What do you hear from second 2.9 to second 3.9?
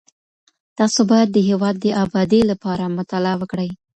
مطالعه وکړئ.